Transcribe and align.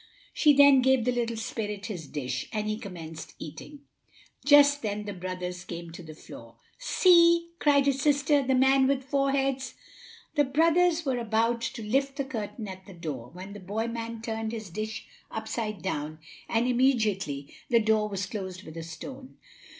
She 0.33 0.53
then 0.53 0.81
gave 0.81 1.05
the 1.05 1.11
little 1.11 1.37
spirit 1.37 1.85
his 1.85 2.07
dish, 2.07 2.49
and 2.51 2.67
he 2.67 2.79
commenced 2.79 3.35
eating. 3.37 3.81
Just 4.43 4.81
then 4.81 5.05
the 5.05 5.13
brothers 5.13 5.63
came 5.63 5.91
to 5.91 6.01
the 6.01 6.15
door. 6.15 6.55
"See!" 6.79 7.51
cried 7.59 7.85
the 7.85 7.91
sister, 7.91 8.41
"the 8.41 8.55
man 8.55 8.87
with 8.87 9.03
four 9.03 9.29
heads!" 9.31 9.75
The 10.33 10.43
brothers 10.43 11.05
were 11.05 11.19
about 11.19 11.61
to 11.61 11.83
lift 11.83 12.15
the 12.15 12.25
curtain 12.25 12.67
at 12.67 12.87
the 12.87 12.95
door, 12.95 13.29
when 13.31 13.53
the 13.53 13.59
boy 13.59 13.85
man 13.85 14.23
turned 14.23 14.53
his 14.53 14.71
dish 14.71 15.05
upside 15.29 15.83
down, 15.83 16.17
and 16.49 16.67
immediately 16.67 17.53
the 17.69 17.79
door 17.79 18.09
was 18.09 18.25
closed 18.25 18.63
with 18.63 18.77
a 18.77 18.83
stone. 18.83 19.37